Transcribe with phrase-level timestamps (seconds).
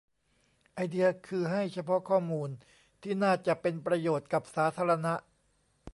[0.73, 2.49] ไอเดียคือให้เฉพาะข้อมูล
[3.01, 5.13] ที่น่าจะเป็นประโยชน์กับสาธารณะ